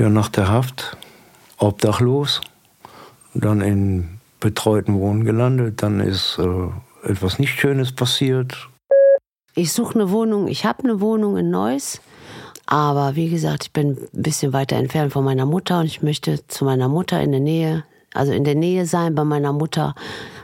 [0.00, 0.96] Ja, nach der Haft
[1.58, 2.40] obdachlos,
[3.34, 8.70] dann in betreuten Wohnen gelandet, dann ist äh, etwas nicht Schönes passiert.
[9.54, 12.00] Ich suche eine Wohnung, ich habe eine Wohnung in Neuss,
[12.64, 16.46] aber wie gesagt, ich bin ein bisschen weiter entfernt von meiner Mutter und ich möchte
[16.48, 19.94] zu meiner Mutter in der Nähe, also in der Nähe sein bei meiner Mutter,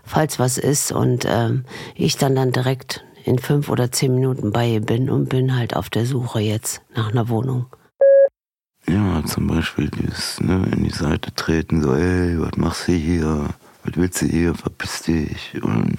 [0.05, 1.65] falls was ist und ähm,
[1.95, 5.75] ich dann dann direkt in fünf oder zehn Minuten bei ihr bin und bin halt
[5.75, 7.65] auf der Suche jetzt nach einer Wohnung.
[8.89, 13.49] Ja, zum Beispiel dieses, ne, in die Seite treten, so, ey, was machst du hier?
[13.83, 14.55] Was willst du hier?
[14.55, 15.61] Verpiss dich.
[15.61, 15.97] Und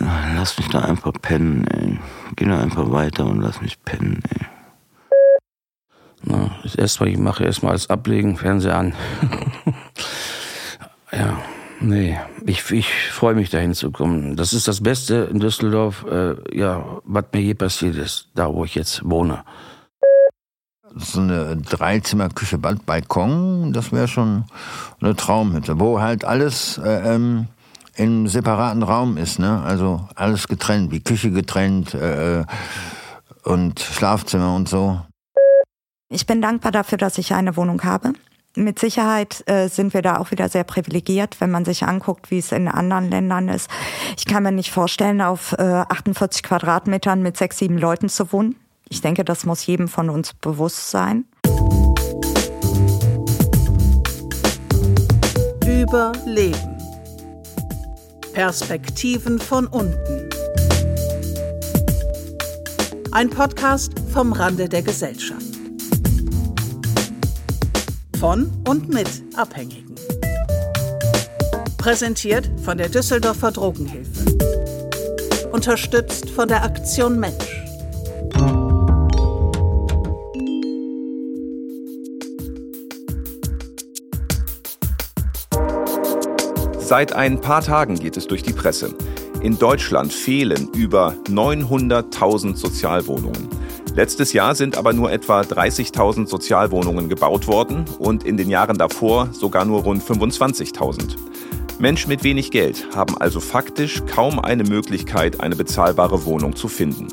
[0.00, 1.98] ja, lass mich da einfach pennen, ey.
[2.36, 4.46] Geh da einfach weiter und lass mich pennen, ey.
[6.22, 8.94] Na, das erste, was ich mache, erstmal alles ablegen, Fernseher an.
[11.12, 11.38] ja,
[11.80, 14.34] nee, ich, ich freue mich dahin zu kommen.
[14.34, 18.64] Das ist das Beste in Düsseldorf, äh, ja, was mir je passiert ist, da wo
[18.64, 19.44] ich jetzt wohne
[20.96, 24.44] so eine Dreizimmer-Küche, Bad, Balkon, das wäre schon
[25.00, 27.46] eine Traumhütte, wo halt alles äh, ähm,
[27.96, 29.62] im separaten Raum ist, ne?
[29.62, 32.44] Also alles getrennt, wie Küche getrennt äh,
[33.42, 35.00] und Schlafzimmer und so.
[36.08, 38.12] Ich bin dankbar dafür, dass ich eine Wohnung habe.
[38.56, 42.38] Mit Sicherheit äh, sind wir da auch wieder sehr privilegiert, wenn man sich anguckt, wie
[42.38, 43.70] es in anderen Ländern ist.
[44.16, 48.56] Ich kann mir nicht vorstellen, auf äh, 48 Quadratmetern mit sechs, sieben Leuten zu wohnen.
[48.90, 51.26] Ich denke, das muss jedem von uns bewusst sein.
[55.66, 56.78] Überleben.
[58.32, 60.28] Perspektiven von unten.
[63.12, 65.42] Ein Podcast vom Rande der Gesellschaft.
[68.18, 69.94] Von und mit Abhängigen.
[71.78, 74.36] Präsentiert von der Düsseldorfer Drogenhilfe.
[75.52, 77.57] Unterstützt von der Aktion Mensch.
[86.88, 88.94] Seit ein paar Tagen geht es durch die Presse.
[89.42, 93.46] In Deutschland fehlen über 900.000 Sozialwohnungen.
[93.94, 99.28] Letztes Jahr sind aber nur etwa 30.000 Sozialwohnungen gebaut worden und in den Jahren davor
[99.32, 101.16] sogar nur rund 25.000.
[101.78, 107.08] Menschen mit wenig Geld haben also faktisch kaum eine Möglichkeit, eine bezahlbare Wohnung zu finden.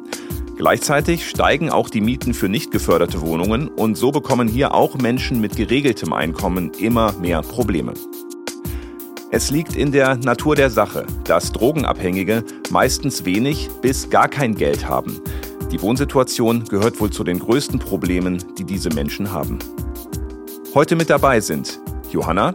[0.56, 5.42] Gleichzeitig steigen auch die Mieten für nicht geförderte Wohnungen und so bekommen hier auch Menschen
[5.42, 7.94] mit geregeltem Einkommen immer mehr Probleme.
[9.32, 14.88] Es liegt in der Natur der Sache, dass Drogenabhängige meistens wenig bis gar kein Geld
[14.88, 15.20] haben.
[15.72, 19.58] Die Wohnsituation gehört wohl zu den größten Problemen, die diese Menschen haben.
[20.76, 21.80] Heute mit dabei sind
[22.12, 22.54] Johanna.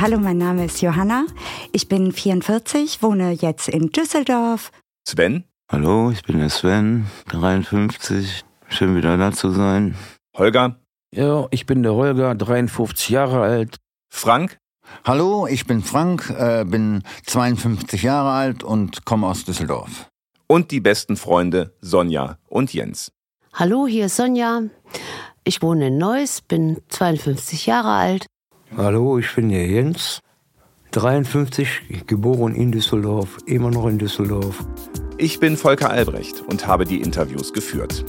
[0.00, 1.26] Hallo, mein Name ist Johanna.
[1.72, 4.70] Ich bin 44, wohne jetzt in Düsseldorf.
[5.06, 5.44] Sven.
[5.70, 8.44] Hallo, ich bin der Sven, 53.
[8.68, 9.96] Schön wieder da zu sein.
[10.36, 10.76] Holger.
[11.12, 13.76] Ja, ich bin der Holger, 53 Jahre alt.
[14.08, 14.58] Frank.
[15.04, 20.08] Hallo, ich bin Frank, äh, bin 52 Jahre alt und komme aus Düsseldorf.
[20.46, 23.10] Und die besten Freunde Sonja und Jens.
[23.52, 24.62] Hallo, hier ist Sonja.
[25.42, 28.26] Ich wohne in Neuss, bin 52 Jahre alt.
[28.76, 30.20] Hallo, ich bin der Jens,
[30.92, 34.64] 53, geboren in Düsseldorf, immer noch in Düsseldorf.
[35.18, 38.04] Ich bin Volker Albrecht und habe die Interviews geführt.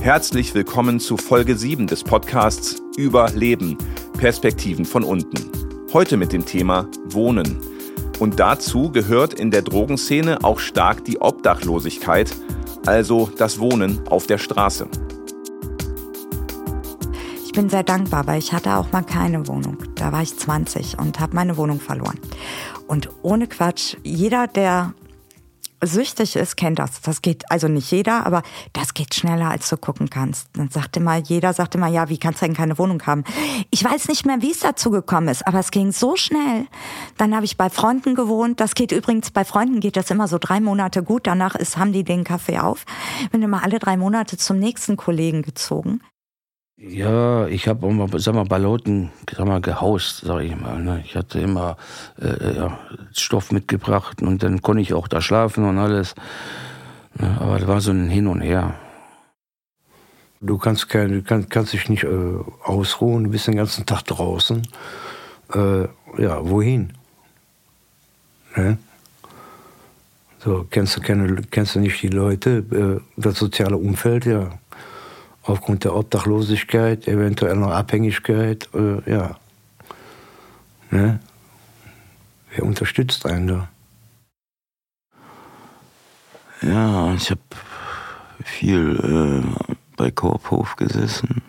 [0.00, 3.76] Herzlich willkommen zu Folge 7 des Podcasts Überleben,
[4.18, 5.61] Perspektiven von unten.
[5.92, 7.58] Heute mit dem Thema Wohnen.
[8.18, 12.34] Und dazu gehört in der Drogenszene auch stark die Obdachlosigkeit,
[12.86, 14.88] also das Wohnen auf der Straße.
[17.44, 19.76] Ich bin sehr dankbar, weil ich hatte auch mal keine Wohnung.
[19.96, 22.18] Da war ich 20 und habe meine Wohnung verloren.
[22.86, 24.94] Und ohne Quatsch, jeder, der
[25.82, 27.00] süchtig ist, kennt das.
[27.02, 30.48] Das geht, also nicht jeder, aber das geht schneller, als du gucken kannst.
[30.54, 33.24] Dann sagte mal, jeder sagte mal, ja, wie kannst du denn keine Wohnung haben?
[33.70, 36.66] Ich weiß nicht mehr, wie es dazu gekommen ist, aber es ging so schnell.
[37.16, 38.60] Dann habe ich bei Freunden gewohnt.
[38.60, 41.26] Das geht übrigens, bei Freunden geht das immer so drei Monate gut.
[41.26, 42.84] Danach ist, haben die den Kaffee auf.
[43.30, 46.00] Bin immer alle drei Monate zum nächsten Kollegen gezogen.
[46.84, 50.82] Ja, ich habe immer, sag mal, bei Leuten sag mal, gehaust, sag ich mal.
[50.82, 51.00] Ne?
[51.04, 51.76] Ich hatte immer
[52.20, 52.76] äh, ja,
[53.12, 56.16] Stoff mitgebracht und dann konnte ich auch da schlafen und alles.
[57.14, 57.36] Ne?
[57.38, 58.74] Aber das war so ein Hin und Her.
[60.40, 64.66] Du kannst, kein, kann, kannst dich nicht äh, ausruhen, du bist den ganzen Tag draußen.
[65.54, 65.82] Äh,
[66.18, 66.94] ja, wohin?
[68.56, 68.76] Ne?
[70.40, 74.58] So, kennst du, keine, kennst du nicht die Leute, äh, das soziale Umfeld, ja
[75.42, 79.36] aufgrund der Obdachlosigkeit, eventuell noch Abhängigkeit, äh, ja.
[80.90, 81.20] Ne?
[82.50, 83.68] Wer unterstützt einen da?
[86.60, 87.40] Ja, ich habe
[88.44, 89.66] viel äh,
[89.96, 91.42] bei Korbhof gesessen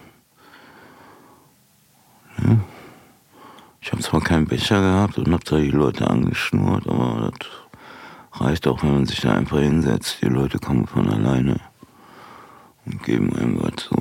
[4.04, 8.94] zwar keinen Becher gehabt und hab da die Leute angeschnurrt, aber das reicht auch, wenn
[8.94, 10.22] man sich da einfach hinsetzt.
[10.22, 11.60] Die Leute kommen von alleine
[12.86, 13.96] und geben einem was so.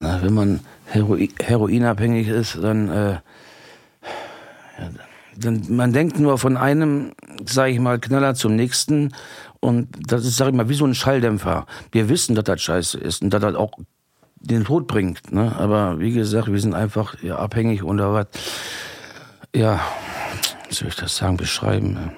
[0.00, 3.12] Na, wenn man Heroi heroinabhängig ist, dann, äh,
[4.78, 4.90] ja,
[5.36, 7.12] dann man denkt nur von einem,
[7.44, 9.12] sage ich mal, Knaller zum nächsten
[9.60, 11.66] und das ist, sage ich mal, wie so ein Schalldämpfer.
[11.90, 13.72] Wir wissen, dass das scheiße ist und dass das auch
[14.40, 15.32] den Tod bringt.
[15.32, 15.54] Ne?
[15.56, 18.26] Aber wie gesagt, wir sind einfach ja, abhängig oder was.
[19.54, 19.80] Ja,
[20.68, 22.12] wie soll ich das sagen, beschreiben?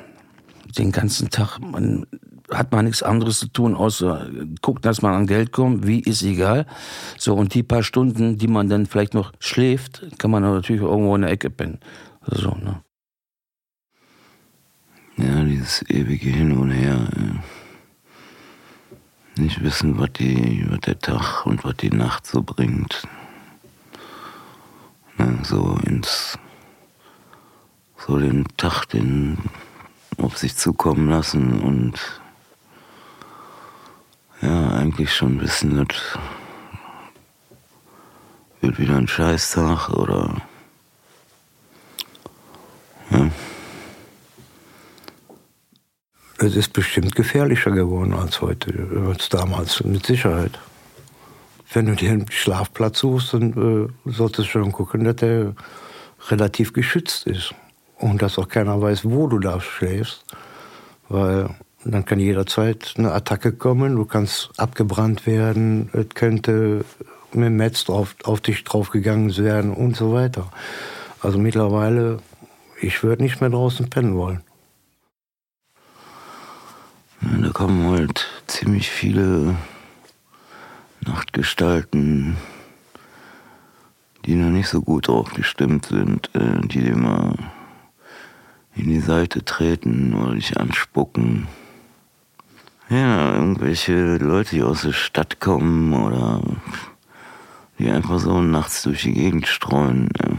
[0.76, 2.06] Den ganzen Tag, man
[2.52, 4.28] hat man nichts anderes zu tun, außer
[4.60, 6.66] gucken, dass man an Geld kommt, wie ist egal.
[7.16, 11.14] So, und die paar Stunden, die man dann vielleicht noch schläft, kann man natürlich irgendwo
[11.14, 11.78] in der Ecke pennen.
[12.26, 12.82] So, ne?
[15.16, 17.08] Ja, dieses ewige Hin und Her.
[19.36, 23.06] Nicht wissen, was, die, was der Tag und was die Nacht so bringt.
[25.18, 26.38] Ne, so ins.
[28.06, 29.38] So den Tag, den
[30.16, 32.19] auf sich zukommen lassen und
[34.42, 36.18] ja, eigentlich schon wissen, das
[38.60, 40.36] wird wieder ein Scheißtag oder
[43.10, 43.30] ja.
[46.38, 50.58] Es ist bestimmt gefährlicher geworden als heute, als damals, mit Sicherheit.
[51.72, 55.54] Wenn du dir einen Schlafplatz suchst, dann äh, solltest du schon gucken, dass der
[56.28, 57.54] relativ geschützt ist.
[57.98, 60.24] Und dass auch keiner weiß, wo du da schläfst.
[61.10, 61.54] Weil
[61.84, 66.84] dann kann jederzeit eine Attacke kommen, du kannst abgebrannt werden, es könnte
[67.32, 70.50] mit dem Metz drauf, auf dich draufgegangen werden und so weiter.
[71.22, 72.18] Also mittlerweile,
[72.80, 74.42] ich würde nicht mehr draußen pennen wollen.
[77.20, 79.54] Da kommen halt ziemlich viele
[81.00, 82.36] Nachtgestalten,
[84.24, 87.34] die noch nicht so gut drauf gestimmt sind, äh, die dir mal
[88.74, 91.48] in die Seite treten oder dich anspucken.
[92.90, 96.42] Ja, irgendwelche Leute, die aus der Stadt kommen oder
[97.78, 100.08] die einfach so nachts durch die Gegend streuen.
[100.20, 100.30] Ja.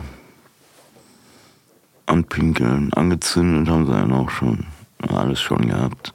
[2.07, 4.65] Anpinkeln, angezündet haben sie einen auch schon.
[5.07, 6.13] Alles schon gehabt.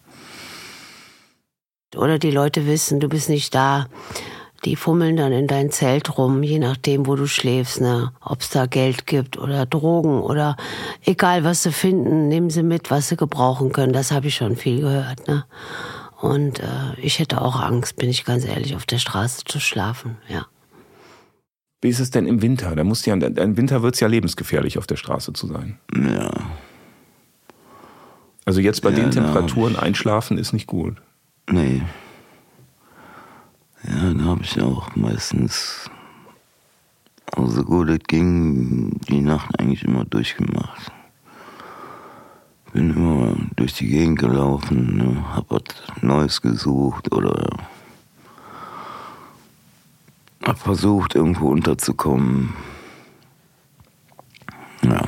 [1.97, 3.87] Oder die Leute wissen, du bist nicht da.
[4.67, 8.13] Die fummeln dann in dein Zelt rum, je nachdem, wo du schläfst, ne?
[8.21, 10.57] Ob es da Geld gibt oder Drogen oder
[11.05, 13.95] egal, was sie finden, nehmen sie mit, was sie gebrauchen können.
[13.95, 15.45] Das habe ich schon viel gehört, ne?
[16.21, 20.17] Und äh, ich hätte auch Angst, bin ich ganz ehrlich, auf der Straße zu schlafen,
[20.29, 20.47] ja.
[21.83, 22.75] Wie ist es denn im Winter?
[22.75, 25.79] Da muss ja, im Winter wird es ja lebensgefährlich, auf der Straße zu sein.
[25.95, 26.31] Ja.
[28.47, 30.97] Also jetzt bei Ja, den Temperaturen ich- einschlafen ist nicht gut.
[31.51, 31.83] Nee.
[33.85, 35.91] Ja, da habe ich auch meistens,
[37.37, 40.91] also so gut es ging, die Nacht eigentlich immer durchgemacht.
[42.77, 45.63] Bin immer durch die Gegend gelaufen, ne, hab was
[46.03, 47.57] Neues gesucht oder
[50.45, 52.53] hab versucht, irgendwo unterzukommen.
[54.83, 55.01] Ja.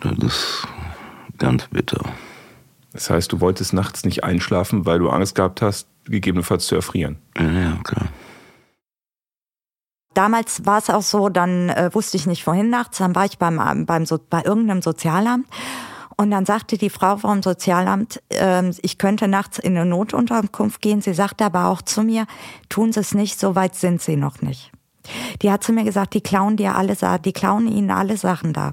[0.00, 0.68] Das ist
[1.38, 2.04] ganz bitter.
[2.92, 7.16] Das heißt, du wolltest nachts nicht einschlafen, weil du Angst gehabt hast, gegebenenfalls zu erfrieren.
[7.38, 8.08] Ja, ja, klar.
[10.16, 13.36] Damals war es auch so, dann äh, wusste ich nicht wohin nachts, dann war ich
[13.38, 15.46] beim, beim so, bei irgendeinem Sozialamt
[16.16, 21.02] und dann sagte die Frau vom Sozialamt, ähm, ich könnte nachts in eine Notunterkunft gehen.
[21.02, 22.26] Sie sagte aber auch zu mir,
[22.70, 24.72] tun Sie es nicht, so weit sind Sie noch nicht.
[25.42, 28.72] Die hat zu mir gesagt, die klauen dir alle, die klauen ihnen alle Sachen da.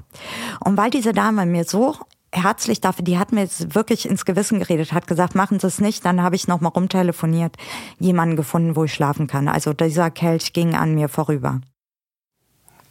[0.61, 1.95] Und weil diese Dame mir so
[2.33, 5.79] herzlich dafür, die hat mir jetzt wirklich ins Gewissen geredet, hat gesagt, machen Sie es
[5.79, 7.55] nicht, dann habe ich noch mal rumtelefoniert,
[7.99, 9.47] jemanden gefunden, wo ich schlafen kann.
[9.47, 11.61] Also dieser Kelch ging an mir vorüber.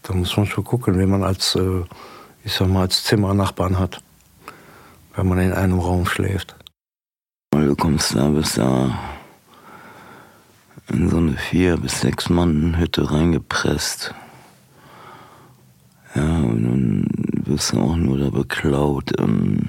[0.03, 1.83] Da muss man schon gucken, wenn man als, äh,
[2.45, 4.03] ich sag mal, als Zimmernachbarn hat,
[5.15, 6.57] wenn man in einem Raum schläft.
[7.53, 8.99] Weil du kommst da, bist da
[10.89, 14.15] in so eine vier bis sechs Mann Hütte reingepresst.
[16.15, 17.12] Ja, und dann
[17.53, 19.13] wirst du auch nur da beklaut.
[19.21, 19.69] Ähm,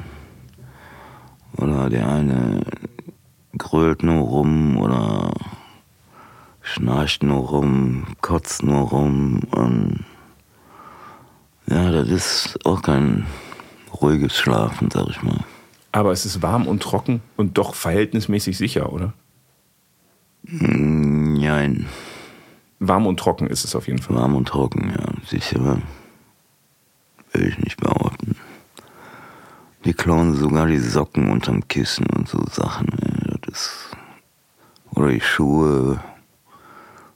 [1.58, 2.62] oder der eine
[3.58, 5.34] grölt nur rum oder
[6.62, 9.42] schnarcht nur rum, kotzt nur rum.
[9.52, 10.06] Und
[11.68, 13.26] ja, das ist auch kein
[14.02, 15.42] ruhiges Schlafen, sag ich mal.
[15.92, 19.14] Aber es ist warm und trocken und doch verhältnismäßig sicher, oder?
[20.44, 21.86] Mm, Nein,
[22.80, 24.18] Warm und trocken ist es auf jeden Fall.
[24.18, 25.82] warm und trocken, ja, sicher.
[27.34, 28.36] Will ich nicht behaupten.
[29.86, 32.88] Die klauen sogar die Socken unterm Kissen und so Sachen.
[33.42, 33.94] Das ist
[34.96, 36.00] oder die Schuhe.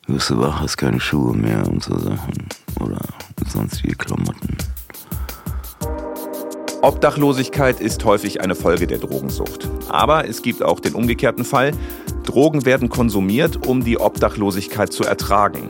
[0.08, 2.48] Wirst du wach, hast keine Schuhe mehr und so Sachen.
[2.80, 3.00] Oder
[3.46, 4.58] sonstige Klamotten.
[6.82, 9.70] Obdachlosigkeit ist häufig eine Folge der Drogensucht.
[9.90, 11.72] Aber es gibt auch den umgekehrten Fall.
[12.24, 15.70] Drogen werden konsumiert, um die Obdachlosigkeit zu ertragen.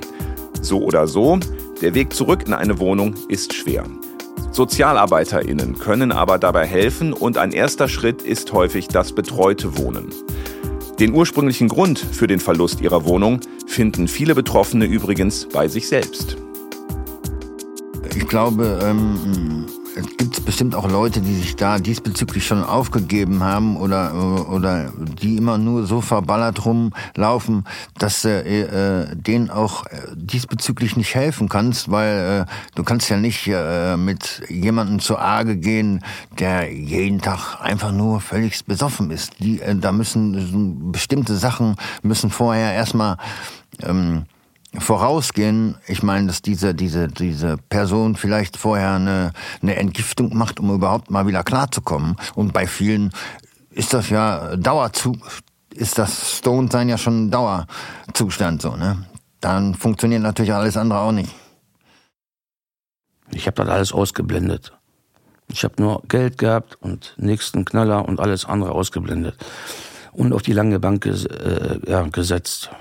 [0.62, 1.40] So oder so,
[1.82, 3.86] der Weg zurück in eine Wohnung ist schwer.
[4.58, 10.10] SozialarbeiterInnen können aber dabei helfen und ein erster Schritt ist häufig das betreute Wohnen.
[11.00, 16.38] Den ursprünglichen Grund für den Verlust ihrer Wohnung finden viele Betroffene übrigens bei sich selbst.
[18.16, 23.76] Ich glaube, ähm, es gibt bestimmt auch Leute, die sich da diesbezüglich schon aufgegeben haben
[23.76, 27.66] oder, oder die immer nur so verballert rumlaufen,
[28.00, 33.18] dass du äh, denen auch äh, diesbezüglich nicht helfen kannst, weil äh, du kannst ja
[33.18, 36.02] nicht äh, mit jemandem zur Arge gehen,
[36.40, 39.34] der jeden Tag einfach nur völlig besoffen ist.
[39.40, 43.18] Die, äh, da müssen bestimmte Sachen müssen vorher erstmal
[43.84, 44.24] ähm,
[44.78, 45.78] vorausgehen.
[45.88, 51.12] Ich meine, dass diese, diese, diese Person vielleicht vorher eine, eine Entgiftung macht, um überhaupt
[51.12, 52.16] mal wieder klarzukommen.
[52.36, 53.12] Und bei vielen
[53.72, 55.18] ist das ja Dauerzug,
[55.74, 59.06] ist das Stone-Sein ja schon ein Dauerzustand so, ne?
[59.40, 61.34] Dann funktioniert natürlich alles andere auch nicht.
[63.32, 64.74] Ich habe das alles ausgeblendet.
[65.50, 69.36] Ich habe nur Geld gehabt und nächsten Knaller und alles andere ausgeblendet.
[70.12, 72.72] Und auf die lange Bank ges äh, ja, gesetzt.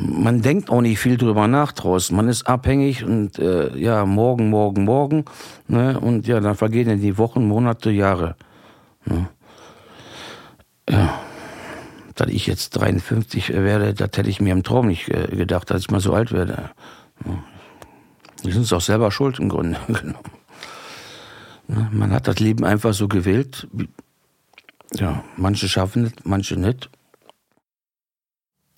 [0.00, 2.14] Man denkt auch nicht viel drüber nach draußen.
[2.14, 5.24] Man ist abhängig und äh, ja, morgen, morgen, morgen.
[5.68, 5.98] Ne?
[5.98, 8.36] Und ja, dann vergehen die Wochen, Monate, Jahre.
[9.04, 9.28] Ne?
[10.88, 11.20] Ja.
[12.14, 15.82] Dass ich jetzt 53 werde, das hätte ich mir im Traum nicht äh, gedacht, dass
[15.82, 16.70] ich mal so alt werde.
[17.24, 17.42] Ne?
[18.44, 20.18] Die sind es auch selber schuld im Grunde genommen.
[21.68, 21.88] Ne?
[21.92, 23.68] Man hat das Leben einfach so gewählt.
[24.94, 26.88] Ja, manche schaffen es, manche nicht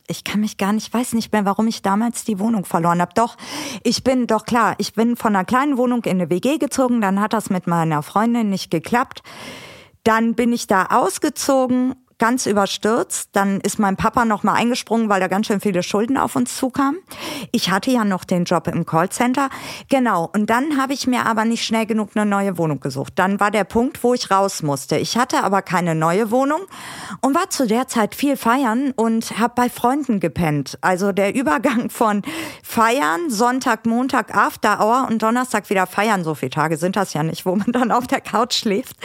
[0.09, 3.13] ich kann mich gar nicht, weiß nicht mehr, warum ich damals die Wohnung verloren habe.
[3.15, 3.37] Doch,
[3.85, 7.21] ich bin doch klar, ich bin von einer kleinen Wohnung in eine WG gezogen, dann
[7.21, 9.23] hat das mit meiner Freundin nicht geklappt.
[10.05, 13.31] Dann bin ich da ausgezogen ganz überstürzt.
[13.33, 16.57] Dann ist mein Papa noch mal eingesprungen, weil da ganz schön viele Schulden auf uns
[16.57, 17.01] zukamen.
[17.53, 19.49] Ich hatte ja noch den Job im Callcenter.
[19.89, 20.29] Genau.
[20.33, 23.15] Und dann habe ich mir aber nicht schnell genug eine neue Wohnung gesucht.
[23.17, 24.97] Dann war der Punkt, wo ich raus musste.
[24.99, 26.61] Ich hatte aber keine neue Wohnung
[27.21, 30.79] und war zu der Zeit viel feiern und habe bei Freunden gepennt.
[30.81, 32.23] Also der Übergang von
[32.63, 36.25] feiern, Sonntag, Montag After Hour und Donnerstag wieder feiern.
[36.25, 38.97] So viele Tage sind das ja nicht, wo man dann auf der Couch schläft.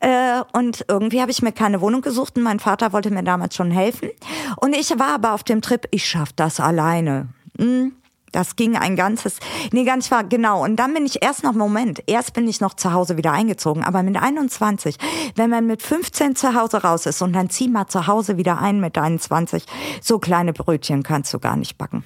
[0.00, 3.54] Äh, und irgendwie habe ich mir keine Wohnung gesucht und mein Vater wollte mir damals
[3.54, 4.10] schon helfen.
[4.56, 7.28] Und ich war aber auf dem Trip, ich schaff das alleine.
[7.56, 7.92] Hm.
[8.32, 9.38] Das ging ein ganzes,
[9.72, 10.64] nee, ganz war, genau.
[10.64, 13.84] Und dann bin ich erst noch, Moment, erst bin ich noch zu Hause wieder eingezogen,
[13.84, 14.96] aber mit 21,
[15.34, 18.60] wenn man mit 15 zu Hause raus ist und dann zieh mal zu Hause wieder
[18.60, 19.64] ein mit 21,
[20.00, 22.04] so kleine Brötchen kannst du gar nicht backen.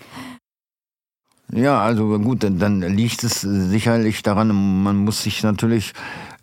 [1.52, 5.92] Ja, also gut, dann, dann liegt es sicherlich daran, man muss sich natürlich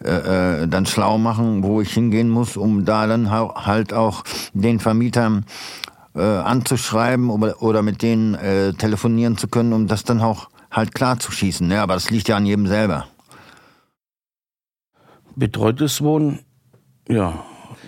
[0.03, 4.79] äh, äh, dann schlau machen, wo ich hingehen muss, um da dann halt auch den
[4.79, 5.46] Vermietern
[6.15, 10.93] äh, anzuschreiben oder, oder mit denen äh, telefonieren zu können, um das dann auch halt
[10.93, 11.70] klar zu schießen.
[11.70, 13.08] Ja, aber das liegt ja an jedem selber.
[15.36, 16.39] Betreutes Wohnen,
[17.08, 17.43] ja,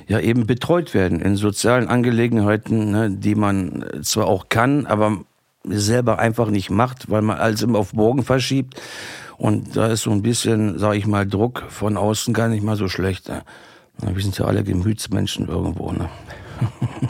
[0.08, 5.20] ja eben betreut werden in sozialen Angelegenheiten, ne, die man zwar auch kann, aber
[5.64, 8.82] selber einfach nicht macht, weil man alles immer auf morgen verschiebt.
[9.38, 12.76] Und da ist so ein bisschen, sag ich mal, Druck von außen gar nicht mal
[12.76, 13.30] so schlecht.
[13.30, 13.44] Ne?
[14.02, 15.92] Wir sind ja alle Gemütsmenschen irgendwo.
[15.92, 16.10] Ne?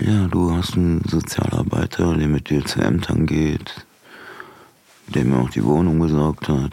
[0.00, 3.86] ja, du hast einen Sozialarbeiter, der mit dir zu Ämtern geht,
[5.08, 6.72] der mir auch die Wohnung besorgt hat.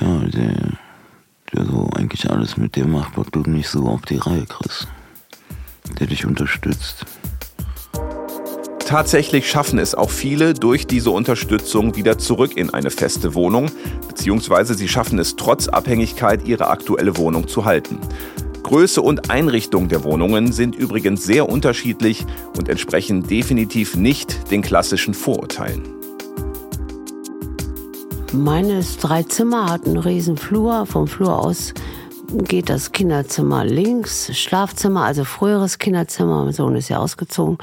[0.00, 0.78] Ja, der,
[1.52, 4.86] der so eigentlich alles mit dir macht, was du nicht so auf die Reihe kriegst.
[5.98, 7.04] Der dich unterstützt.
[8.90, 13.70] Tatsächlich schaffen es auch viele durch diese Unterstützung wieder zurück in eine feste Wohnung,
[14.08, 18.00] beziehungsweise sie schaffen es trotz Abhängigkeit, ihre aktuelle Wohnung zu halten.
[18.64, 22.26] Größe und Einrichtung der Wohnungen sind übrigens sehr unterschiedlich
[22.58, 25.84] und entsprechen definitiv nicht den klassischen Vorurteilen.
[28.32, 30.84] Meine drei Zimmer, hat einen riesen Flur.
[30.86, 31.74] Vom Flur aus
[32.38, 37.58] geht das Kinderzimmer links, Schlafzimmer, also früheres Kinderzimmer, mein Sohn ist ja ausgezogen.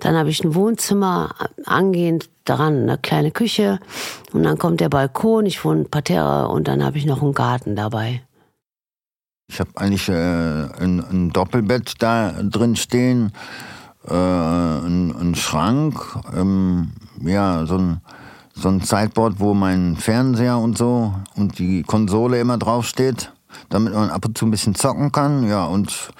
[0.00, 3.78] Dann habe ich ein Wohnzimmer, angehend daran eine kleine Küche
[4.32, 7.76] und dann kommt der Balkon, ich wohne Parterre und dann habe ich noch einen Garten
[7.76, 8.22] dabei.
[9.48, 13.32] Ich habe eigentlich äh, ein, ein, Doppelbett da drin stehen,
[14.08, 16.00] äh, ein, ein, Schrank,
[16.34, 18.00] ähm, ja, so ein,
[18.54, 23.32] so ein Sideboard, wo mein Fernseher und so und die Konsole immer draufsteht
[23.68, 25.48] damit man ab und zu ein bisschen zocken kann.
[25.48, 26.10] Ja, und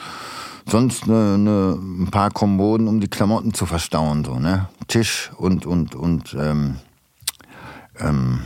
[0.67, 4.69] sonst ne, ne, ein paar Kommoden, um die Klamotten zu verstauen, so, ne?
[4.89, 6.77] Tisch und, und, und, ähm,
[7.99, 8.45] ähm,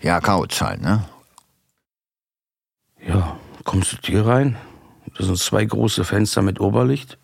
[0.00, 1.04] ja, Couch halt, ne?
[3.06, 4.56] Ja, kommst du hier rein?
[5.16, 7.18] Das sind zwei große Fenster mit Oberlicht.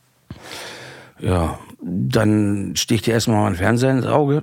[1.18, 4.42] Ja, dann sticht dir erstmal mein Fernseher ins Auge,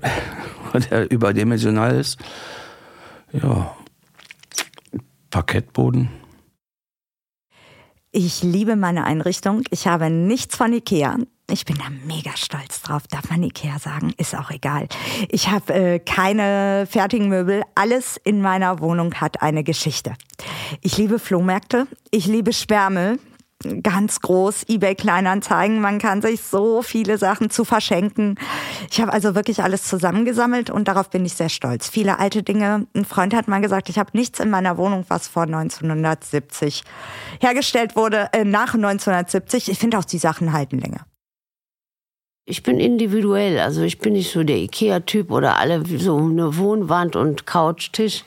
[0.91, 2.20] der überdimensional ist.
[3.32, 3.75] Ja,
[5.33, 6.09] Parkettboden.
[8.11, 9.63] Ich liebe meine Einrichtung.
[9.71, 11.17] Ich habe nichts von Ikea.
[11.49, 13.07] Ich bin da mega stolz drauf.
[13.09, 14.13] Darf man Ikea sagen?
[14.17, 14.87] Ist auch egal.
[15.29, 17.63] Ich habe äh, keine fertigen Möbel.
[17.73, 20.13] Alles in meiner Wohnung hat eine Geschichte.
[20.81, 21.87] Ich liebe Flohmärkte.
[22.11, 23.17] Ich liebe Sperrmüll
[23.82, 25.82] ganz groß eBay Kleinanzeigen.
[25.82, 28.36] Man kann sich so viele Sachen zu verschenken.
[28.91, 31.89] Ich habe also wirklich alles zusammengesammelt und darauf bin ich sehr stolz.
[31.89, 32.88] Viele alte Dinge.
[32.96, 36.84] Ein Freund hat mal gesagt, ich habe nichts in meiner Wohnung, was vor 1970
[37.39, 39.70] hergestellt wurde, äh, nach 1970.
[39.70, 41.05] Ich finde auch die Sachen halten länger.
[42.45, 47.15] Ich bin individuell, also ich bin nicht so der Ikea-Typ oder alle so eine Wohnwand
[47.15, 48.25] und Couchtisch.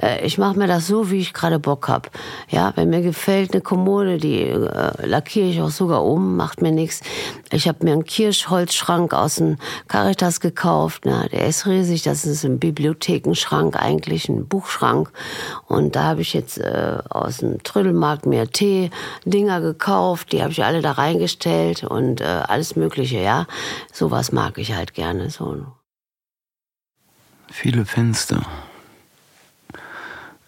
[0.00, 2.10] Äh, ich mache mir das so, wie ich gerade Bock hab.
[2.48, 6.72] Ja, wenn mir gefällt eine Kommode, die äh, lackiere ich auch sogar um, macht mir
[6.72, 7.02] nichts.
[7.50, 11.02] Ich habe mir einen Kirschholzschrank aus dem Caritas gekauft.
[11.04, 15.10] Na, der ist riesig, das ist ein Bibliothekenschrank, eigentlich ein Buchschrank.
[15.66, 20.64] Und da habe ich jetzt äh, aus dem Trödelmarkt mir Tee-Dinger gekauft, die habe ich
[20.64, 23.46] alle da reingestellt und äh, alles Mögliche, ja
[23.92, 25.30] sowas mag ich halt gerne.
[25.30, 25.66] So.
[27.50, 28.46] Viele Fenster.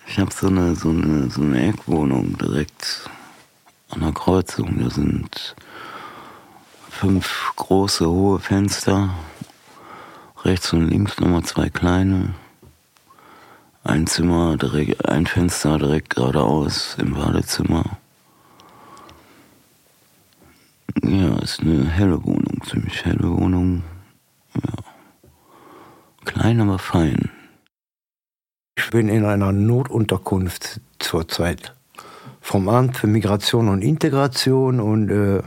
[0.06, 3.08] Ich habe so eine, so, eine, so eine Eckwohnung direkt
[3.90, 4.78] an der Kreuzung.
[4.80, 5.54] Da sind
[6.90, 9.10] fünf große, hohe Fenster.
[10.44, 12.34] Rechts und links nochmal zwei kleine.
[13.84, 17.99] Ein Zimmer, direkt, ein Fenster direkt geradeaus im Badezimmer.
[21.02, 23.82] Ja, ist eine helle Wohnung, ziemlich helle Wohnung.
[24.54, 24.72] Ja.
[26.24, 27.30] Klein, aber fein.
[28.76, 31.74] Ich bin in einer Notunterkunft zurzeit.
[32.40, 35.42] Vom Amt für Migration und Integration und äh,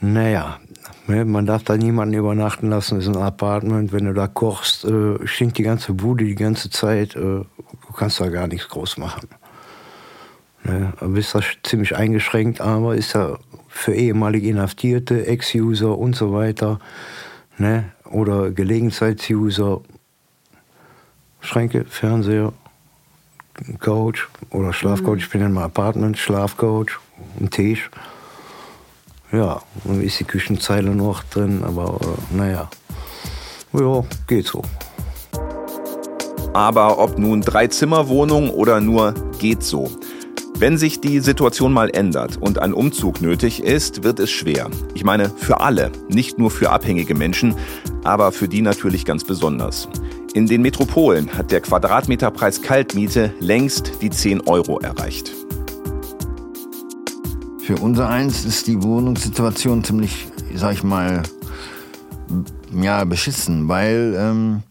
[0.00, 0.60] naja,
[1.06, 3.92] ne, man darf da niemanden übernachten lassen, es ist ein Apartment.
[3.92, 7.16] Wenn du da kochst, äh, stinkt die ganze Bude die ganze Zeit.
[7.16, 9.28] Äh, du kannst da gar nichts groß machen.
[10.64, 13.38] Ne, du bist da ziemlich eingeschränkt, aber ist ja
[13.76, 16.80] für ehemalige Inhaftierte, Ex-User und so weiter,
[17.58, 17.84] ne?
[18.10, 19.82] oder Gelegenheitsuser,
[21.40, 22.52] Schränke, Fernseher,
[23.78, 26.98] Couch oder Schlafcoach, ich bin in meinem Apartment, Schlafcoach,
[27.38, 27.90] ein Tisch.
[29.30, 32.70] Ja, dann ist die Küchenzeile noch drin, aber äh, naja,
[33.72, 34.62] ja, geht so.
[36.54, 39.90] Aber ob nun Drei-Zimmer-Wohnung oder nur geht so.
[40.58, 44.70] Wenn sich die Situation mal ändert und ein Umzug nötig ist, wird es schwer.
[44.94, 47.54] Ich meine, für alle, nicht nur für abhängige Menschen,
[48.04, 49.86] aber für die natürlich ganz besonders.
[50.32, 55.30] In den Metropolen hat der Quadratmeterpreis Kaltmiete längst die 10 Euro erreicht.
[57.58, 61.22] Für unser eins ist die Wohnungssituation ziemlich, sag ich mal,
[62.72, 64.62] ja, beschissen, weil ähm,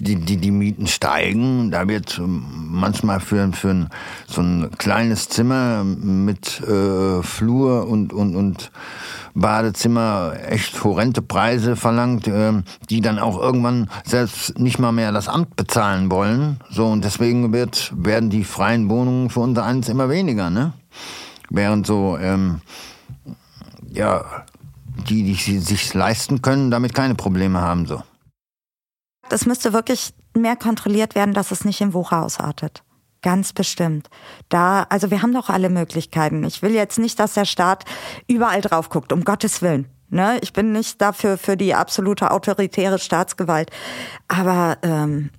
[0.00, 1.70] die, die, die Mieten steigen.
[1.70, 3.88] Da wird ähm, manchmal für, für ein,
[4.26, 8.70] so ein kleines Zimmer mit äh, Flur und, und, und
[9.34, 15.28] Badezimmer echt horrende Preise verlangt, äh, die dann auch irgendwann selbst nicht mal mehr das
[15.28, 16.58] Amt bezahlen wollen.
[16.70, 20.72] So, und deswegen wird, werden die freien Wohnungen für unser eins immer weniger, ne?
[21.50, 22.60] Während so, ähm,
[23.90, 24.24] ja,
[25.08, 28.02] die, die sich leisten können, damit keine Probleme haben, so.
[29.30, 32.82] Es müsste wirklich mehr kontrolliert werden, dass es nicht im Wucher ausartet.
[33.22, 34.08] Ganz bestimmt.
[34.48, 36.44] Da, also wir haben doch alle Möglichkeiten.
[36.44, 37.84] Ich will jetzt nicht, dass der Staat
[38.28, 39.88] überall drauf guckt, um Gottes Willen.
[40.08, 40.38] Ne?
[40.40, 43.70] Ich bin nicht dafür für die absolute autoritäre Staatsgewalt.
[44.28, 45.30] Aber ähm,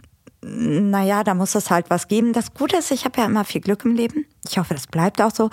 [0.42, 2.34] naja, da muss es halt was geben.
[2.34, 4.26] Das Gute ist, ich habe ja immer viel Glück im Leben.
[4.48, 5.50] Ich hoffe, das bleibt auch so.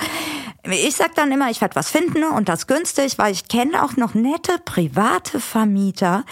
[0.64, 3.96] Ich sag dann immer, ich werde was finden und das günstig, weil ich kenne auch
[3.96, 6.24] noch nette private Vermieter,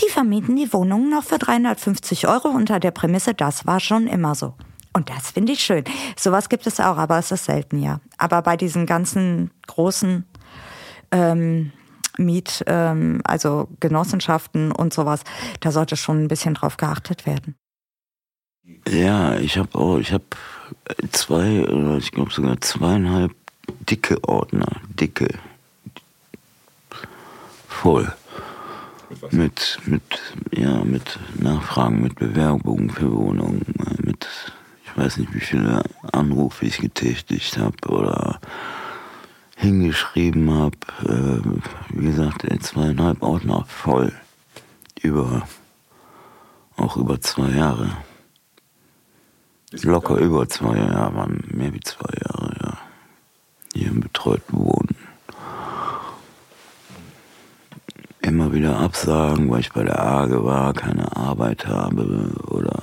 [0.00, 4.34] die vermieten die Wohnungen noch für 350 Euro unter der Prämisse, das war schon immer
[4.34, 4.54] so.
[4.92, 5.84] Und das finde ich schön.
[6.16, 8.00] Sowas gibt es auch, aber es ist selten, ja.
[8.16, 10.24] Aber bei diesen ganzen großen
[11.12, 11.72] ähm,
[12.16, 15.22] Miet, ähm, also Genossenschaften und sowas,
[15.60, 17.54] da sollte schon ein bisschen drauf geachtet werden.
[18.88, 20.24] Ja, ich habe auch, ich habe
[21.12, 23.32] zwei oder ich glaube sogar zweieinhalb
[23.88, 25.28] dicke Ordner, dicke,
[27.68, 28.12] voll.
[29.30, 30.02] Mit, mit,
[30.52, 34.26] ja, mit Nachfragen, mit Bewerbungen für Wohnungen, äh, mit,
[34.84, 38.40] ich weiß nicht, wie viele Anrufe ich getätigt habe oder
[39.56, 40.76] hingeschrieben habe.
[41.04, 41.40] Äh,
[41.94, 44.12] wie gesagt, in zweieinhalb Ordner voll.
[45.00, 45.48] Über,
[46.76, 47.96] auch über zwei Jahre.
[49.82, 52.78] Locker über zwei Jahre, waren mehr wie zwei Jahre, ja.
[53.74, 54.96] Hier im betreuten Wohnen.
[58.28, 62.78] Immer wieder Absagen, weil ich bei der AGE war, keine Arbeit habe oder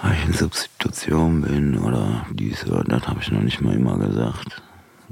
[0.00, 3.98] weil ich in Substitution bin oder dies oder das habe ich noch nicht mal immer
[3.98, 4.62] gesagt.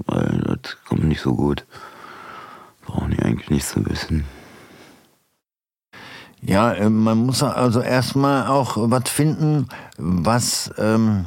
[0.07, 1.67] Weil das kommt nicht so gut.
[2.87, 4.25] Brauchen die eigentlich nicht zu wissen.
[6.41, 11.27] Ja, äh, man muss also erstmal auch was finden, was, ähm,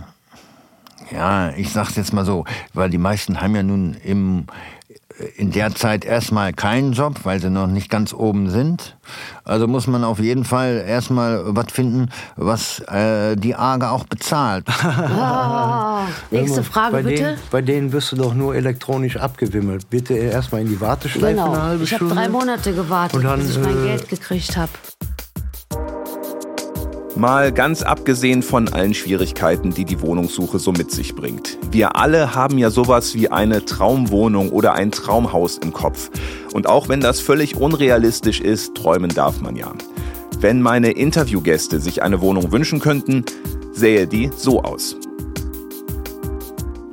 [1.11, 4.45] ja, ich sag's jetzt mal so, weil die meisten haben ja nun im,
[5.35, 8.95] in der Zeit erstmal keinen Job, weil sie noch nicht ganz oben sind.
[9.43, 14.65] Also muss man auf jeden Fall erstmal was finden, was äh, die AGE auch bezahlt.
[15.19, 17.23] Ah, nächste Frage bei bitte.
[17.23, 19.89] Denen, bei denen wirst du doch nur elektronisch abgewimmelt.
[19.89, 21.51] Bitte erstmal in die Warteschleife Genau.
[21.53, 22.15] eine halbe Ich habe Stunde.
[22.15, 24.71] drei Monate gewartet, Und dann, bis ich mein äh, Geld gekriegt habe.
[27.17, 31.57] Mal ganz abgesehen von allen Schwierigkeiten, die die Wohnungssuche so mit sich bringt.
[31.71, 36.11] Wir alle haben ja sowas wie eine Traumwohnung oder ein Traumhaus im Kopf.
[36.53, 39.73] Und auch wenn das völlig unrealistisch ist, träumen darf man ja.
[40.39, 43.25] Wenn meine Interviewgäste sich eine Wohnung wünschen könnten,
[43.71, 44.95] sähe die so aus.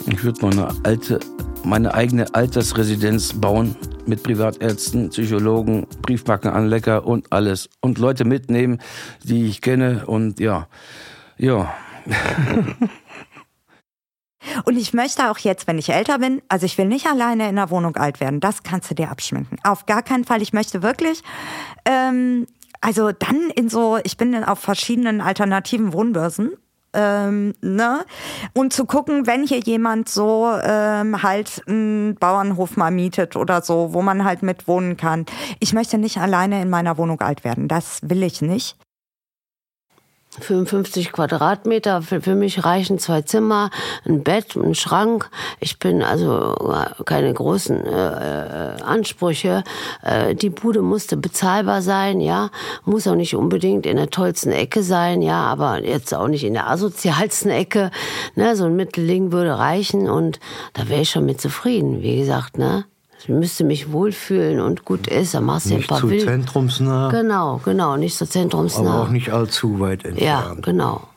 [0.06, 1.20] Ich würde meine alte,
[1.64, 3.76] meine eigene Altersresidenz bauen
[4.06, 8.80] mit Privatärzten, Psychologen, Briefmarkenanlecker und alles und Leute mitnehmen,
[9.22, 10.68] die ich kenne und ja,
[11.36, 11.74] ja.
[14.64, 17.56] Und ich möchte auch jetzt, wenn ich älter bin, also ich will nicht alleine in
[17.56, 18.40] der Wohnung alt werden.
[18.40, 19.58] Das kannst du dir abschminken.
[19.64, 20.42] Auf gar keinen Fall.
[20.42, 21.22] Ich möchte wirklich,
[21.86, 22.46] ähm,
[22.80, 26.52] also dann in so, ich bin auf verschiedenen alternativen Wohnbörsen.
[26.94, 28.04] Ähm, ne?
[28.54, 33.92] Und zu gucken, wenn hier jemand so ähm, halt einen Bauernhof mal mietet oder so,
[33.92, 35.26] wo man halt mit wohnen kann.
[35.60, 37.68] Ich möchte nicht alleine in meiner Wohnung alt werden.
[37.68, 38.76] Das will ich nicht.
[40.40, 43.70] 55 Quadratmeter, für, für mich reichen zwei Zimmer,
[44.04, 45.30] ein Bett, ein Schrank.
[45.60, 46.54] Ich bin also
[47.04, 49.64] keine großen äh, Ansprüche.
[50.02, 52.50] Äh, die Bude musste bezahlbar sein, ja,
[52.84, 56.54] muss auch nicht unbedingt in der tollsten Ecke sein, ja, aber jetzt auch nicht in
[56.54, 57.90] der asozialsten Ecke.
[58.34, 60.40] Ne, so ein Mittelding würde reichen und
[60.72, 62.02] da wäre ich schon mit zufrieden.
[62.02, 62.84] Wie gesagt, ne.
[63.20, 66.24] Ich müsste mich wohlfühlen und gut ist, dann machst du ein Nicht paar zu Wild-
[66.24, 68.92] zentrumsnah, Genau, genau, nicht so zentrumsnah.
[68.94, 70.10] aber auch nicht allzu weit Ja,
[70.50, 70.62] entfernt.
[70.64, 71.08] genau.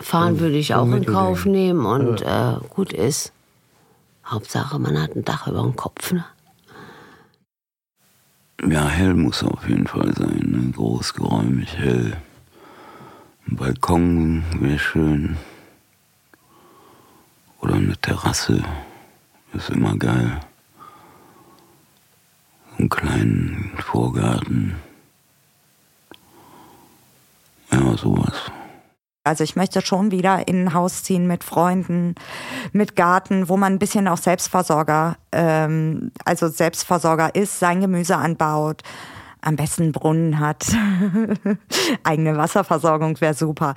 [0.00, 1.06] Fahren würde ich auch in.
[1.06, 3.32] Kauf nehmen und äh, gut ist.
[4.26, 6.10] Hauptsache, man hat ein Dach über dem Kopf.
[6.12, 6.24] Ne?
[8.68, 10.42] Ja, hell muss auf jeden Fall sein.
[10.46, 10.72] Ne?
[10.72, 12.16] Groß, geräumig, hell.
[13.48, 15.36] Ein Balkon wäre schön.
[17.60, 18.62] Oder eine Terrasse.
[19.52, 20.40] Ist immer geil.
[22.90, 24.76] Einen kleinen Vorgarten.
[27.72, 28.50] Ja, sowas.
[29.22, 32.14] Also ich möchte schon wieder in ein Haus ziehen mit Freunden,
[32.72, 38.82] mit Garten, wo man ein bisschen auch Selbstversorger, ähm, also Selbstversorger ist, sein Gemüse anbaut,
[39.42, 40.66] am besten einen Brunnen hat,
[42.02, 43.74] eigene Wasserversorgung wäre super.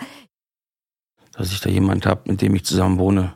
[1.33, 3.33] dass ich da jemand habe, mit dem ich zusammen wohne.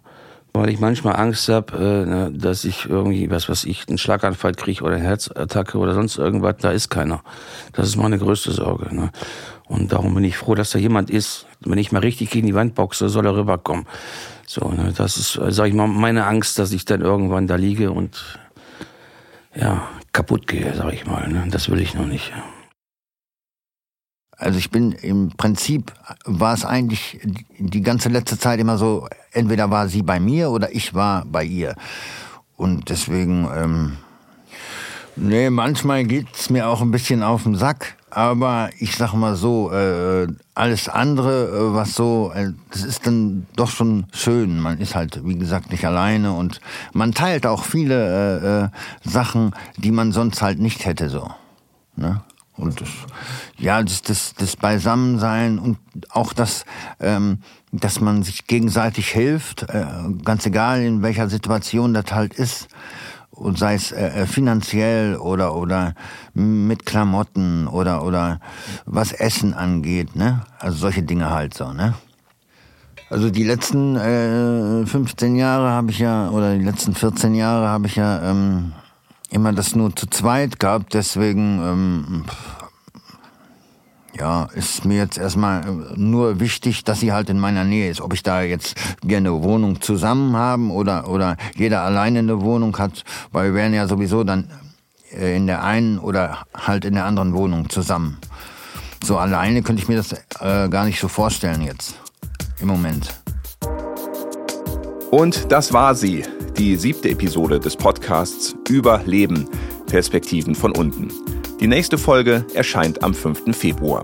[0.57, 4.53] Weil ich manchmal Angst habe, äh, ne, dass ich irgendwie, was weiß ich, einen Schlaganfall
[4.53, 6.55] kriege oder eine Herzattacke oder sonst irgendwas.
[6.59, 7.21] Da ist keiner.
[7.73, 8.93] Das ist meine größte Sorge.
[8.95, 9.11] Ne?
[9.65, 11.45] Und darum bin ich froh, dass da jemand ist.
[11.59, 13.85] Wenn ich mal richtig gegen die Wand boxe, soll er rüberkommen.
[14.47, 17.55] So, ne, das ist, äh, sag ich mal, meine Angst, dass ich dann irgendwann da
[17.55, 18.39] liege und
[19.55, 21.27] ja, kaputt gehe, sag ich mal.
[21.27, 21.45] Ne?
[21.51, 22.31] Das will ich noch nicht.
[22.31, 22.56] Ja.
[24.37, 25.91] Also ich bin im Prinzip,
[26.25, 27.19] war es eigentlich
[27.57, 31.43] die ganze letzte Zeit immer so, entweder war sie bei mir oder ich war bei
[31.43, 31.75] ihr.
[32.55, 33.97] Und deswegen, ähm,
[35.15, 37.95] nee, manchmal geht's mir auch ein bisschen auf den Sack.
[38.09, 43.47] Aber ich sag mal so, äh, alles andere, äh, was so, äh, das ist dann
[43.55, 44.59] doch schon schön.
[44.59, 46.61] Man ist halt, wie gesagt, nicht alleine und
[46.93, 48.69] man teilt auch viele äh, äh,
[49.03, 51.29] Sachen, die man sonst halt nicht hätte so.
[51.95, 52.21] Ne?
[52.57, 52.89] Und das,
[53.57, 55.77] ja, das, das, das Beisammensein und
[56.09, 56.65] auch das,
[56.99, 57.39] ähm,
[57.71, 59.85] dass man sich gegenseitig hilft, äh,
[60.23, 62.67] ganz egal in welcher Situation das halt ist,
[63.37, 65.93] und sei es äh, finanziell oder oder
[66.33, 68.39] mit Klamotten oder oder
[68.85, 70.41] was Essen angeht, ne?
[70.59, 71.93] Also solche Dinge halt so, ne?
[73.09, 77.87] Also die letzten äh, 15 Jahre habe ich ja oder die letzten 14 Jahre habe
[77.87, 78.73] ich ja ähm,
[79.29, 82.25] immer das nur zu zweit gehabt, deswegen ähm,
[84.19, 88.01] ja, ist mir jetzt erstmal äh, nur wichtig, dass sie halt in meiner Nähe ist.
[88.01, 92.77] Ob ich da jetzt gerne eine Wohnung zusammen haben oder, oder jeder alleine eine Wohnung
[92.77, 94.49] hat, weil wir wären ja sowieso dann
[95.11, 98.17] äh, in der einen oder halt in der anderen Wohnung zusammen.
[99.03, 101.95] So alleine könnte ich mir das äh, gar nicht so vorstellen jetzt.
[102.59, 103.13] Im Moment.
[105.11, 106.25] Und das war sie,
[106.57, 109.47] die siebte Episode des Podcasts Überleben,
[109.85, 111.11] Perspektiven von unten.
[111.59, 113.55] Die nächste Folge erscheint am 5.
[113.55, 114.03] Februar.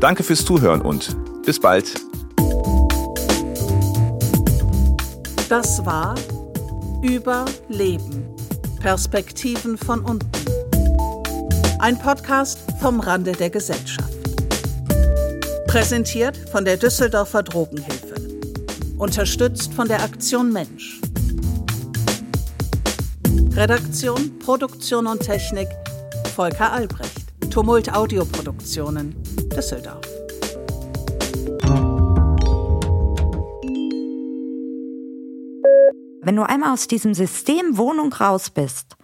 [0.00, 1.94] Danke fürs Zuhören und bis bald.
[5.50, 6.14] Das war
[7.02, 8.24] Überleben.
[8.80, 10.30] Perspektiven von unten.
[11.80, 14.14] Ein Podcast vom Rande der Gesellschaft.
[15.66, 18.14] Präsentiert von der Düsseldorfer Drogenhilfe.
[18.96, 21.01] Unterstützt von der Aktion Mensch.
[23.54, 25.68] Redaktion, Produktion und Technik
[26.34, 27.20] Volker Albrecht.
[27.50, 29.14] Tumult Audioproduktionen,
[29.54, 30.00] Düsseldorf.
[36.22, 38.96] Wenn du einmal aus diesem System Wohnung raus bist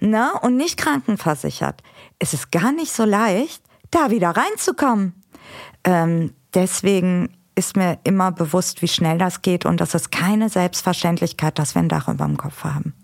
[0.00, 1.82] ne, und nicht krankenversichert,
[2.18, 5.22] ist es gar nicht so leicht, da wieder reinzukommen.
[5.84, 11.58] Ähm, deswegen ist mir immer bewusst, wie schnell das geht und das ist keine Selbstverständlichkeit,
[11.58, 12.94] dass wir ein Dach über dem Kopf haben.